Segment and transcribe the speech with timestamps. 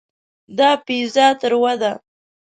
[0.57, 1.91] دا پیزا تروه ده.